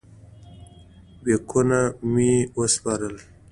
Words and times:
بیکونه 1.23 1.79
مې 2.11 2.31
وسپارم. 2.57 3.15